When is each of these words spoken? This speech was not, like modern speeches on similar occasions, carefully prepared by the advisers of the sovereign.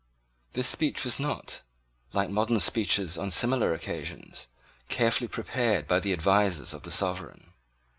This 0.53 0.67
speech 0.67 1.05
was 1.05 1.19
not, 1.19 1.61
like 2.11 2.31
modern 2.31 2.59
speeches 2.59 3.19
on 3.19 3.29
similar 3.29 3.75
occasions, 3.75 4.47
carefully 4.89 5.27
prepared 5.27 5.87
by 5.87 5.99
the 5.99 6.11
advisers 6.11 6.73
of 6.73 6.81
the 6.81 6.91
sovereign. 6.91 7.53